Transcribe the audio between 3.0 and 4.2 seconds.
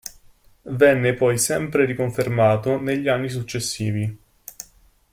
anni successivi.